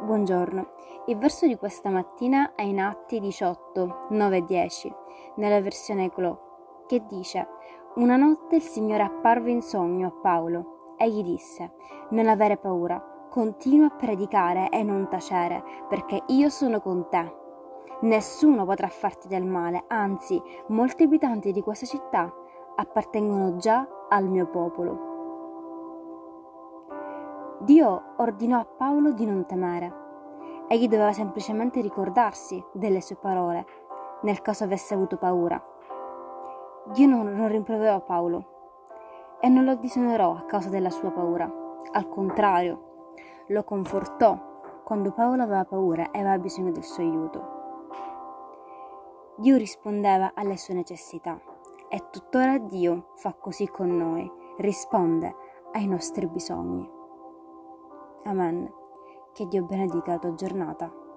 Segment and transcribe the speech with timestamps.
[0.00, 0.66] Buongiorno.
[1.06, 4.94] Il verso di questa mattina è in Atti 18, 9 e 10,
[5.36, 7.48] nella versione Clo, che dice:
[7.96, 11.72] Una notte il Signore apparve in sogno a Paolo e gli disse:
[12.10, 17.34] Non avere paura, continua a predicare e non tacere, perché io sono con te.
[18.02, 22.32] Nessuno potrà farti del male, anzi, molti abitanti di questa città
[22.76, 25.07] appartengono già al mio popolo.
[27.60, 30.06] Dio ordinò a Paolo di non temere.
[30.68, 33.66] Egli doveva semplicemente ricordarsi delle sue parole
[34.22, 35.62] nel caso avesse avuto paura.
[36.92, 41.50] Dio non, non rimproverò Paolo e non lo disonerò a causa della sua paura.
[41.92, 43.12] Al contrario,
[43.48, 44.36] lo confortò
[44.84, 47.56] quando Paolo aveva paura e aveva bisogno del suo aiuto.
[49.36, 51.40] Dio rispondeva alle sue necessità
[51.88, 55.34] e tuttora Dio fa così con noi, risponde
[55.72, 56.97] ai nostri bisogni.
[58.24, 58.70] Amen.
[59.32, 61.07] Che Dio benedica la tua giornata.